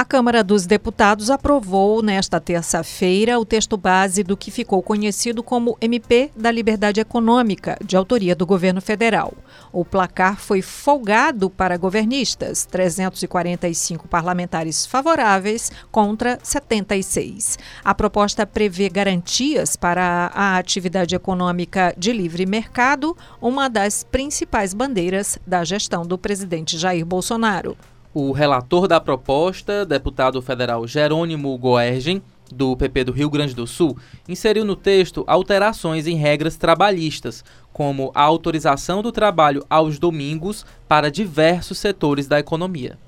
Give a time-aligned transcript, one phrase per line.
[0.00, 5.76] A Câmara dos Deputados aprovou nesta terça-feira o texto base do que ficou conhecido como
[5.78, 9.34] MP da Liberdade Econômica, de autoria do governo federal.
[9.70, 17.58] O placar foi folgado para governistas, 345 parlamentares favoráveis contra 76.
[17.84, 25.38] A proposta prevê garantias para a atividade econômica de livre mercado, uma das principais bandeiras
[25.46, 27.76] da gestão do presidente Jair Bolsonaro.
[28.12, 32.20] O relator da proposta, deputado federal Jerônimo Goergen,
[32.52, 33.96] do PP do Rio Grande do Sul,
[34.28, 41.08] inseriu no texto alterações em regras trabalhistas, como a autorização do trabalho aos domingos para
[41.08, 42.98] diversos setores da economia.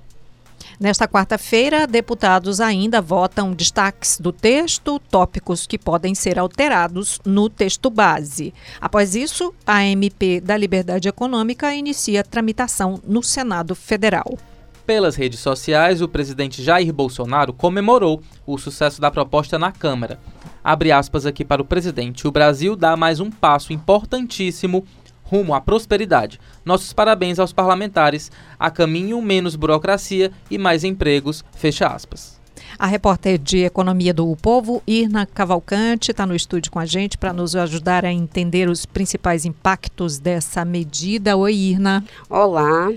[0.79, 7.91] Nesta quarta-feira, deputados ainda votam destaques do texto, tópicos que podem ser alterados no texto
[7.91, 8.55] base.
[8.81, 14.39] Após isso, a MP da Liberdade Econômica inicia tramitação no Senado Federal.
[14.87, 20.19] Pelas redes sociais, o presidente Jair Bolsonaro comemorou o sucesso da proposta na Câmara.
[20.63, 24.85] Abre aspas aqui para o presidente: O Brasil dá mais um passo importantíssimo
[25.23, 26.39] rumo à prosperidade.
[26.65, 28.31] Nossos parabéns aos parlamentares.
[28.59, 31.45] A caminho menos burocracia e mais empregos.
[31.53, 32.41] Fecha aspas.
[32.79, 37.33] A repórter de Economia do Povo, Irna Cavalcante, está no estúdio com a gente para
[37.33, 41.37] nos ajudar a entender os principais impactos dessa medida.
[41.37, 42.05] Oi, Irna.
[42.29, 42.91] Olá.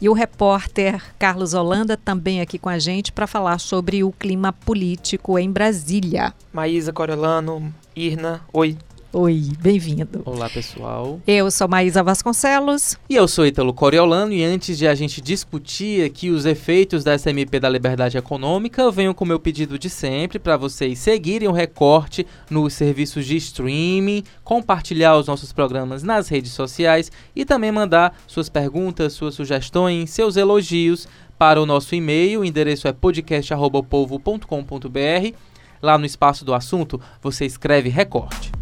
[0.00, 4.52] E o repórter Carlos Holanda também aqui com a gente para falar sobre o clima
[4.52, 6.32] político em Brasília.
[6.52, 8.76] Maísa Coriolano, Irna, oi.
[9.14, 10.22] Oi, bem-vindo.
[10.24, 11.20] Olá, pessoal.
[11.26, 12.96] Eu sou Maísa Vasconcelos.
[13.10, 14.32] E eu sou Ítalo Coriolano.
[14.32, 18.90] E antes de a gente discutir aqui os efeitos dessa MP da Liberdade Econômica, eu
[18.90, 23.36] venho com o meu pedido de sempre para vocês seguirem o recorte nos serviços de
[23.36, 30.08] streaming, compartilhar os nossos programas nas redes sociais e também mandar suas perguntas, suas sugestões,
[30.08, 32.40] seus elogios para o nosso e-mail.
[32.40, 35.36] O endereço é podcast.povo.com.br.
[35.82, 38.61] Lá no espaço do assunto, você escreve recorte.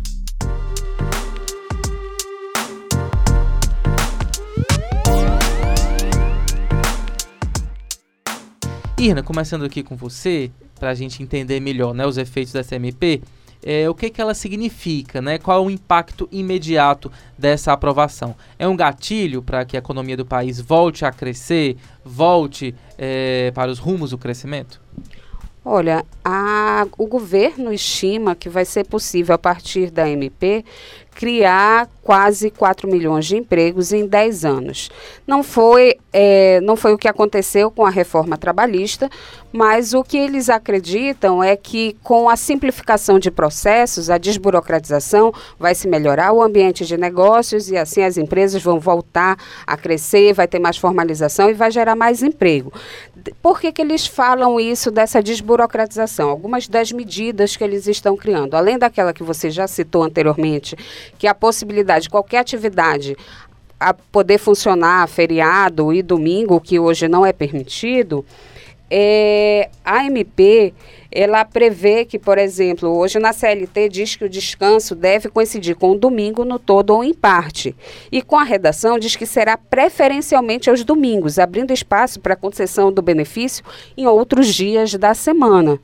[9.01, 13.23] Irna, começando aqui com você, para a gente entender melhor né, os efeitos dessa MP,
[13.65, 15.39] é, o que, que ela significa, né?
[15.39, 18.37] qual é o impacto imediato dessa aprovação?
[18.59, 23.71] É um gatilho para que a economia do país volte a crescer, volte é, para
[23.71, 24.83] os rumos do crescimento?
[25.65, 30.63] Olha, a, o governo estima que vai ser possível, a partir da MP,
[31.15, 34.91] criar quase 4 milhões de empregos em 10 anos.
[35.27, 39.09] Não foi, é, não foi o que aconteceu com a reforma trabalhista,
[39.53, 45.75] mas o que eles acreditam é que com a simplificação de processos, a desburocratização, vai
[45.75, 50.49] se melhorar o ambiente de negócios e assim as empresas vão voltar a crescer, vai
[50.49, 52.73] ter mais formalização e vai gerar mais emprego.
[53.43, 56.31] Por que, que eles falam isso dessa desburocratização?
[56.31, 60.77] Algumas das medidas que eles estão criando, além daquela que você já citou anteriormente,
[61.19, 63.17] que a possibilidade de qualquer atividade
[63.79, 68.25] a poder funcionar feriado e domingo, que hoje não é permitido,
[68.91, 70.75] é, a MP
[71.13, 75.91] ela prevê que, por exemplo, hoje na CLT diz que o descanso deve coincidir com
[75.91, 77.75] o domingo no todo ou em parte.
[78.13, 83.03] E com a redação diz que será preferencialmente aos domingos, abrindo espaço para concessão do
[83.03, 83.65] benefício
[83.97, 85.81] em outros dias da semana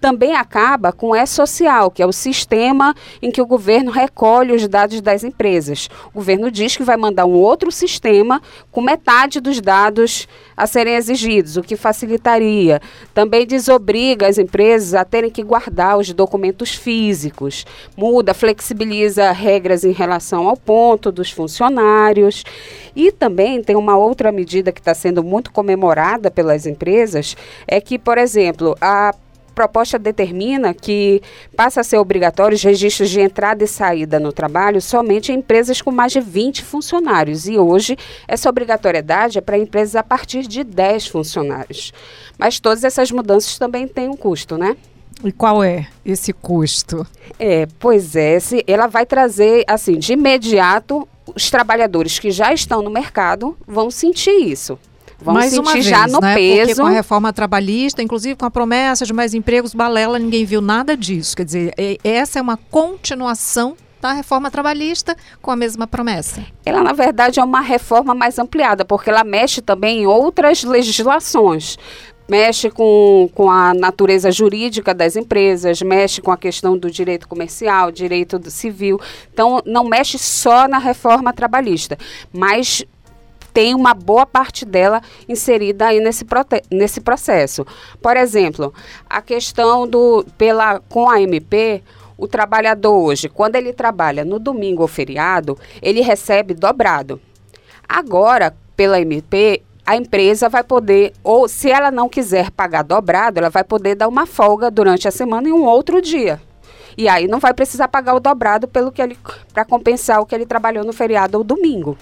[0.00, 4.66] também acaba com o E-Social, que é o sistema em que o governo recolhe os
[4.68, 5.88] dados das empresas.
[6.08, 10.94] O governo diz que vai mandar um outro sistema com metade dos dados a serem
[10.94, 12.80] exigidos, o que facilitaria.
[13.12, 17.64] Também desobriga as empresas a terem que guardar os documentos físicos.
[17.96, 22.44] Muda, flexibiliza regras em relação ao ponto dos funcionários.
[22.94, 27.36] E também tem uma outra medida que está sendo muito comemorada pelas empresas,
[27.66, 29.14] é que, por exemplo, a
[29.58, 31.20] proposta determina que
[31.56, 35.82] passa a ser obrigatório os registros de entrada e saída no trabalho somente em empresas
[35.82, 37.48] com mais de 20 funcionários.
[37.48, 37.96] E hoje
[38.28, 41.92] essa obrigatoriedade é para empresas a partir de 10 funcionários.
[42.38, 44.76] Mas todas essas mudanças também têm um custo, né?
[45.24, 47.04] E qual é esse custo?
[47.36, 52.80] É, pois é, se, ela vai trazer, assim, de imediato, os trabalhadores que já estão
[52.80, 54.78] no mercado vão sentir isso.
[55.20, 56.34] Vão mais sentir uma vez, já no né?
[56.34, 56.66] peso.
[56.66, 60.60] Porque com a reforma trabalhista, inclusive com a promessa de mais empregos, balela, ninguém viu
[60.60, 61.36] nada disso.
[61.36, 61.74] Quer dizer,
[62.04, 66.44] essa é uma continuação da reforma trabalhista com a mesma promessa.
[66.64, 71.76] Ela, na verdade, é uma reforma mais ampliada, porque ela mexe também em outras legislações
[72.28, 77.90] mexe com, com a natureza jurídica das empresas, mexe com a questão do direito comercial,
[77.90, 79.00] direito civil.
[79.32, 81.96] Então, não mexe só na reforma trabalhista,
[82.30, 82.84] mas
[83.58, 86.24] tem uma boa parte dela inserida aí nesse,
[86.70, 87.66] nesse processo.
[88.00, 88.72] Por exemplo,
[89.10, 91.82] a questão do pela com a MP,
[92.16, 97.20] o trabalhador hoje, quando ele trabalha no domingo ou feriado, ele recebe dobrado.
[97.88, 103.50] Agora, pela MP, a empresa vai poder, ou se ela não quiser pagar dobrado, ela
[103.50, 106.40] vai poder dar uma folga durante a semana em um outro dia.
[106.96, 109.18] E aí não vai precisar pagar o dobrado pelo que ele
[109.52, 111.98] para compensar o que ele trabalhou no feriado ou domingo.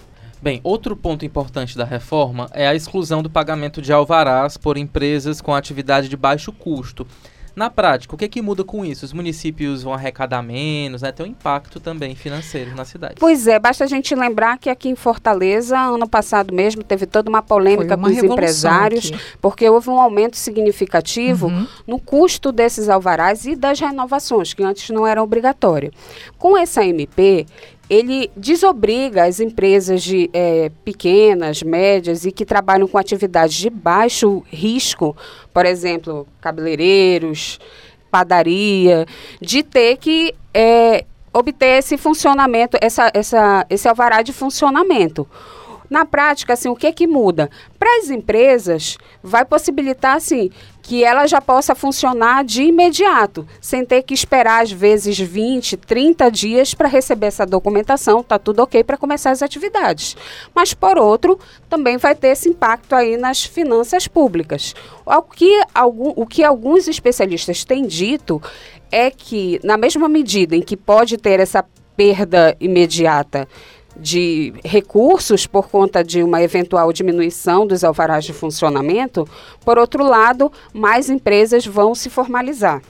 [0.46, 5.40] Bem, outro ponto importante da reforma é a exclusão do pagamento de alvarás por empresas
[5.40, 7.04] com atividade de baixo custo.
[7.56, 9.04] Na prática, o que, é que muda com isso?
[9.04, 11.10] Os municípios vão arrecadar menos, né?
[11.10, 13.14] Tem um impacto também financeiro na cidade.
[13.19, 17.31] Pois é, basta a gente lembrar que aqui em Fortaleza, ano passado mesmo, teve toda
[17.31, 19.19] uma polêmica com os empresários, aqui.
[19.40, 21.66] porque houve um aumento significativo uhum.
[21.87, 25.94] no custo desses alvarás e das renovações, que antes não eram obrigatórias.
[26.37, 27.46] Com essa MP,
[27.88, 34.42] ele desobriga as empresas de é, pequenas, médias e que trabalham com atividades de baixo
[34.50, 35.16] risco,
[35.52, 37.60] por exemplo, cabeleireiros,
[38.10, 39.06] padaria,
[39.40, 45.28] de ter que é, obter esse funcionamento, essa, essa, esse alvará de funcionamento.
[45.88, 47.50] Na prática, assim, o que que muda?
[47.78, 50.50] Para as empresas, vai possibilitar, assim,
[50.82, 56.30] que ela já possa funcionar de imediato, sem ter que esperar, às vezes, 20, 30
[56.30, 60.16] dias para receber essa documentação, tá tudo ok para começar as atividades.
[60.54, 61.38] Mas, por outro,
[61.68, 64.74] também vai ter esse impacto aí nas finanças públicas.
[65.04, 68.40] O que, algum, o que alguns especialistas têm dito
[68.90, 71.64] é que, na mesma medida em que pode ter essa
[71.96, 73.48] perda imediata
[73.98, 79.28] de recursos por conta de uma eventual diminuição dos alvarás de funcionamento,
[79.64, 82.82] por outro lado, mais empresas vão se formalizar.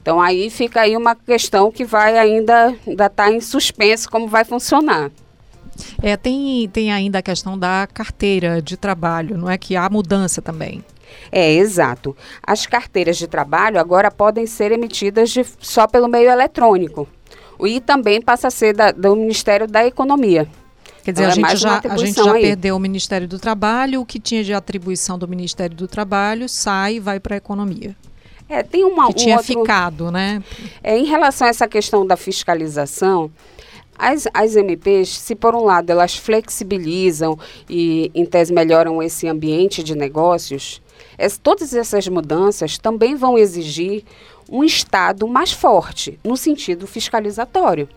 [0.00, 4.44] Então aí fica aí uma questão que vai ainda estar tá em suspenso como vai
[4.44, 5.10] funcionar.
[6.02, 10.40] É, tem, tem ainda a questão da carteira de trabalho, não é que há mudança
[10.40, 10.84] também.
[11.30, 12.16] É, exato.
[12.42, 17.08] As carteiras de trabalho agora podem ser emitidas de, só pelo meio eletrônico
[17.66, 20.48] e também passa a ser da, do Ministério da Economia.
[21.02, 24.06] Quer dizer, então, a, gente já, a gente já perdeu o Ministério do Trabalho, o
[24.06, 27.96] que tinha de atribuição do Ministério do Trabalho sai e vai para a economia.
[28.48, 30.42] É, tem uma que um tinha outro, ficado, né?
[30.82, 33.30] É, em relação a essa questão da fiscalização,
[33.98, 37.38] as, as MPs, se por um lado elas flexibilizam
[37.68, 40.80] e em tese melhoram esse ambiente de negócios,
[41.18, 44.04] es, todas essas mudanças também vão exigir
[44.48, 47.88] um Estado mais forte, no sentido fiscalizatório.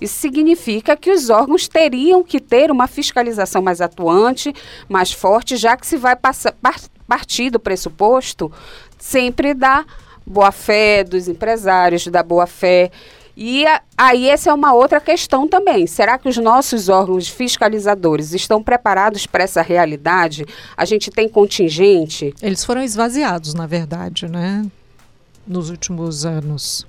[0.00, 4.54] Isso significa que os órgãos teriam que ter uma fiscalização mais atuante,
[4.88, 6.54] mais forte, já que se vai passar,
[7.08, 8.52] partir do pressuposto
[8.98, 9.84] sempre da
[10.26, 12.90] boa-fé dos empresários, da boa-fé.
[13.34, 13.64] E
[13.96, 15.86] aí essa é uma outra questão também.
[15.86, 20.44] Será que os nossos órgãos fiscalizadores estão preparados para essa realidade?
[20.76, 22.34] A gente tem contingente?
[22.42, 24.66] Eles foram esvaziados, na verdade, né?
[25.48, 26.86] Nos últimos anos.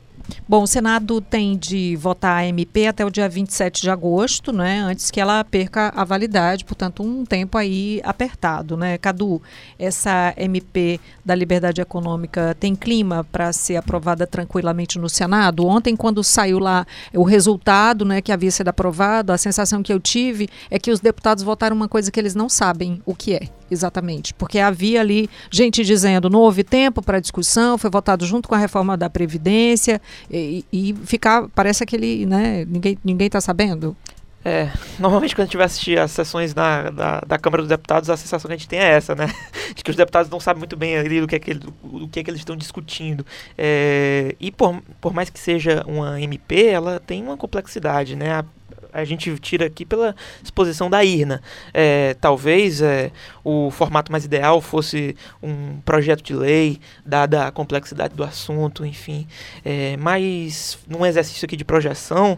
[0.48, 4.80] Bom, o Senado tem de votar a MP até o dia 27 de agosto, né?
[4.80, 8.98] Antes que ela perca a validade, portanto, um tempo aí apertado, né?
[8.98, 9.42] Cadu,
[9.78, 15.66] essa MP da liberdade econômica tem clima para ser aprovada tranquilamente no Senado?
[15.66, 20.00] Ontem, quando saiu lá o resultado, né, que havia sido aprovado, a sensação que eu
[20.00, 23.59] tive é que os deputados votaram uma coisa que eles não sabem o que é
[23.70, 28.56] exatamente, porque havia ali gente dizendo não houve tempo para discussão, foi votado junto com
[28.56, 32.66] a reforma da Previdência e, e ficar, parece aquele, né,
[33.04, 33.96] ninguém está sabendo.
[34.44, 38.10] É, normalmente quando a gente vai assistir as sessões na, da, da Câmara dos Deputados,
[38.10, 39.28] a sensação que a gente tem é essa, né?
[39.76, 42.22] De que os deputados não sabem muito bem ali do que é que, do que,
[42.22, 43.26] é que eles estão discutindo.
[43.58, 48.32] É, e por, por mais que seja uma MP, ela tem uma complexidade, né?
[48.32, 48.46] A,
[48.92, 51.42] a gente tira aqui pela exposição da IRNA.
[51.74, 53.12] É, talvez é,
[53.44, 59.28] o formato mais ideal fosse um projeto de lei, dada a complexidade do assunto, enfim.
[59.64, 62.38] É, mas num exercício aqui de projeção,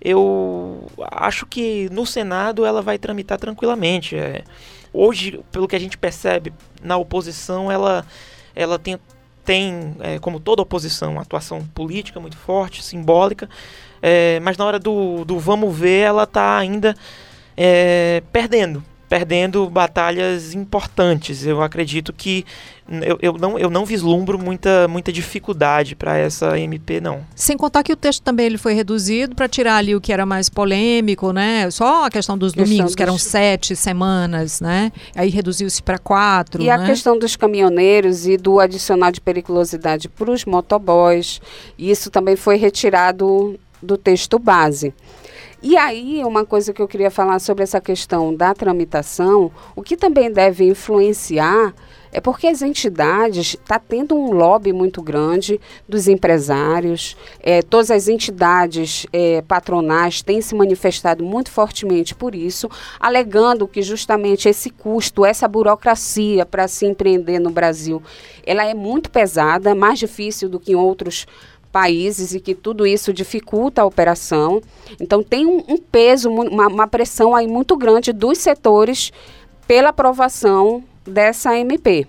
[0.00, 4.16] eu acho que no Senado ela vai tramitar tranquilamente.
[4.16, 4.44] É,
[4.92, 8.06] hoje, pelo que a gente percebe na oposição, ela,
[8.54, 8.98] ela tem,
[9.46, 13.48] tem é, como toda oposição, atuação política muito forte, simbólica,
[14.02, 16.94] é, mas na hora do, do vamos ver, ela está ainda
[17.56, 18.84] é, perdendo.
[19.08, 21.46] Perdendo batalhas importantes.
[21.46, 22.44] Eu acredito que
[22.88, 27.20] eu, eu, não, eu não vislumbro muita, muita dificuldade para essa MP, não.
[27.34, 30.24] Sem contar que o texto também ele foi reduzido para tirar ali o que era
[30.24, 31.68] mais polêmico, né?
[31.70, 34.92] Só a questão dos domingos, que eram sete semanas, né?
[35.16, 36.62] Aí reduziu-se para quatro.
[36.62, 36.72] E né?
[36.72, 41.40] a questão dos caminhoneiros e do adicional de periculosidade para os motoboys.
[41.76, 44.94] Isso também foi retirado do texto base.
[45.62, 49.96] E aí, uma coisa que eu queria falar sobre essa questão da tramitação, o que
[49.96, 51.74] também deve influenciar
[52.12, 58.08] é porque as entidades está tendo um lobby muito grande dos empresários, é, todas as
[58.08, 65.26] entidades é, patronais têm se manifestado muito fortemente por isso, alegando que justamente esse custo,
[65.26, 68.02] essa burocracia para se empreender no Brasil,
[68.46, 71.46] ela é muito pesada, mais difícil do que em outros países
[72.34, 74.62] e que tudo isso dificulta a operação.
[75.00, 79.12] Então tem um, um peso, uma, uma pressão aí muito grande dos setores
[79.66, 82.06] pela aprovação dessa MP.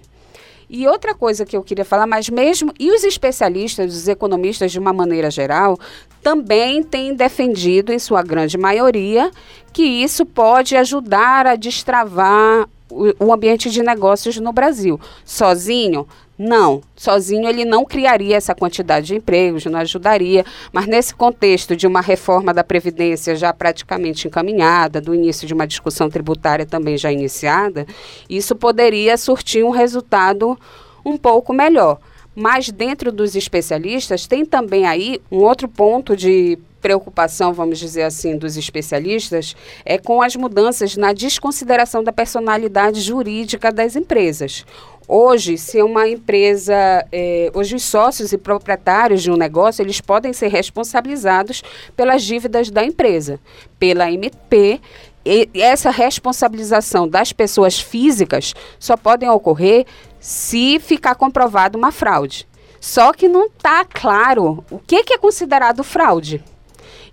[0.69, 4.79] E outra coisa que eu queria falar, mas mesmo, e os especialistas, os economistas de
[4.79, 5.79] uma maneira geral,
[6.21, 9.31] também têm defendido, em sua grande maioria,
[9.71, 14.99] que isso pode ajudar a destravar o, ambiente de negócios no Brasil.
[15.25, 21.75] Sozinho, não, sozinho ele não criaria essa quantidade de empregos, não ajudaria, mas nesse contexto
[21.75, 26.97] de uma reforma da Previdência já praticamente encaminhada, do início de uma discussão tributária também
[26.97, 27.85] já iniciada,
[28.29, 30.57] isso poderia surtir um resultado
[31.03, 31.99] um pouco melhor.
[32.35, 38.37] Mas dentro dos especialistas tem também aí um outro ponto de preocupação, vamos dizer assim,
[38.37, 39.55] dos especialistas
[39.85, 44.65] é com as mudanças na desconsideração da personalidade jurídica das empresas.
[45.07, 46.75] Hoje, se uma empresa,
[47.13, 51.63] é, hoje os sócios e proprietários de um negócio, eles podem ser responsabilizados
[51.95, 53.39] pelas dívidas da empresa,
[53.79, 54.81] pela MP.
[55.25, 59.85] E essa responsabilização das pessoas físicas só podem ocorrer
[60.19, 62.45] se ficar comprovado uma fraude.
[62.79, 66.43] Só que não está claro o que, que é considerado fraude.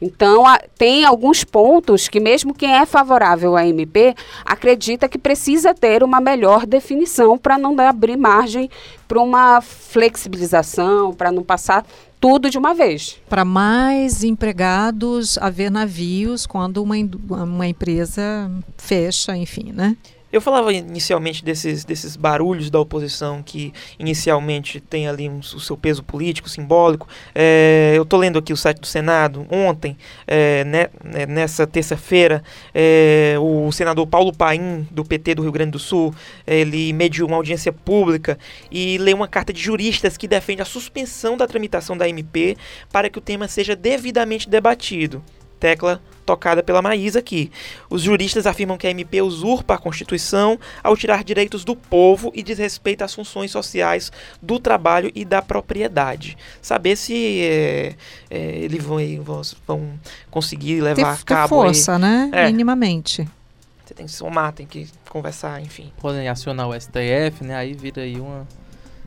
[0.04, 5.73] Então, a, tem alguns pontos que, mesmo quem é favorável à MP, acredita que precisa
[5.73, 8.68] ter uma melhor definição para não abrir margem
[9.08, 11.87] para uma flexibilização, para não passar
[12.20, 13.18] tudo de uma vez.
[13.30, 16.96] Para mais empregados haver navios quando uma,
[17.42, 19.96] uma empresa fecha, enfim, né?
[20.35, 25.76] Eu falava inicialmente desses, desses barulhos da oposição que inicialmente tem ali um, o seu
[25.76, 27.07] peso político, simbólico.
[27.33, 29.47] É, eu estou lendo aqui o site do Senado.
[29.49, 30.88] Ontem, é, né,
[31.29, 32.43] nessa terça-feira,
[32.75, 36.12] é, o senador Paulo Paim, do PT do Rio Grande do Sul,
[36.45, 38.37] ele mediu uma audiência pública
[38.73, 42.57] e leu uma carta de juristas que defende a suspensão da tramitação da MP
[42.91, 45.23] para que o tema seja devidamente debatido
[45.64, 47.50] tecla tocada pela Maísa aqui.
[47.88, 52.42] Os juristas afirmam que a MP usurpa a Constituição ao tirar direitos do povo e
[52.42, 56.37] desrespeita as funções sociais do trabalho e da propriedade.
[56.61, 57.94] Saber se é,
[58.30, 58.99] é, eles vão,
[59.66, 59.99] vão,
[60.30, 61.49] conseguir levar ter, a cabo.
[61.49, 62.00] força, aí.
[62.00, 62.30] né?
[62.30, 62.47] É.
[62.47, 63.26] Minimamente.
[63.87, 65.90] Você tem que somar, tem que conversar, enfim.
[65.99, 67.56] Podem acionar o STF, né?
[67.56, 68.47] Aí vira aí uma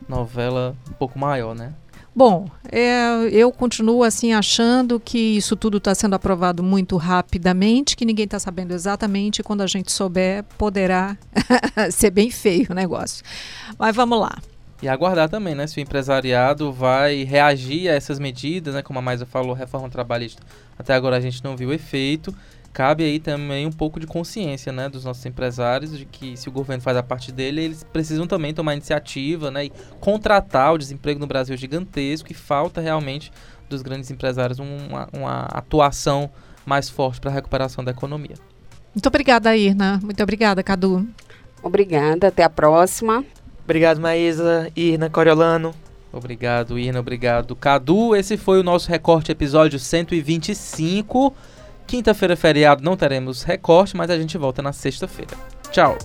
[0.09, 1.73] novela um pouco maior, né?
[2.17, 8.03] Bom, é, eu continuo assim achando que isso tudo está sendo aprovado muito rapidamente, que
[8.03, 9.43] ninguém está sabendo exatamente.
[9.43, 11.15] Quando a gente souber, poderá
[11.91, 13.23] ser bem feio o negócio.
[13.77, 14.35] Mas vamos lá.
[14.81, 15.67] E aguardar também, né?
[15.67, 18.81] Se o empresariado vai reagir a essas medidas, né?
[18.81, 20.41] Como a Maisa falou, reforma trabalhista.
[20.75, 22.33] Até agora a gente não viu efeito
[22.77, 26.51] cabe aí também um pouco de consciência, né, dos nossos empresários de que se o
[26.51, 31.19] governo faz a parte dele, eles precisam também tomar iniciativa, né, e contratar o desemprego
[31.19, 33.31] no Brasil é gigantesco e falta realmente
[33.67, 36.29] dos grandes empresários uma, uma atuação
[36.67, 38.35] mais forte para a recuperação da economia.
[38.93, 39.99] Muito obrigada, Irna.
[40.03, 41.07] Muito obrigada, Cadu.
[41.63, 42.27] Obrigada.
[42.27, 43.25] Até a próxima.
[43.63, 45.73] Obrigado, Maísa, Irna, Coriolano.
[46.13, 46.99] Obrigado, Irna.
[46.99, 48.15] Obrigado, Cadu.
[48.15, 51.33] Esse foi o nosso recorte episódio 125.
[51.87, 55.35] Quinta-feira, feriado, não teremos recorte, mas a gente volta na sexta-feira.
[55.71, 55.97] Tchau!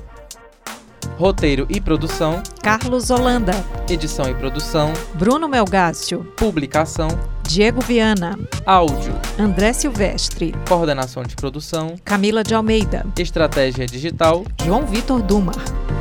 [1.18, 3.52] Roteiro e produção: Carlos Holanda.
[3.90, 6.24] Edição e produção: Bruno Melgácio.
[6.36, 7.08] Publicação:
[7.42, 8.38] Diego Viana.
[8.64, 10.54] Áudio: André Silvestre.
[10.68, 13.04] Coordenação de produção: Camila de Almeida.
[13.18, 15.91] Estratégia digital: João Vitor Dumar.